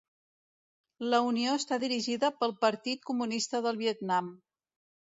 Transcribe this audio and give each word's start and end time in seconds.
La 1.13 1.19
unió 1.27 1.53
està 1.59 1.79
dirigida 1.85 2.33
pel 2.41 2.57
Partit 2.67 3.07
Comunista 3.13 3.63
del 3.69 3.83
Vietnam. 3.85 4.35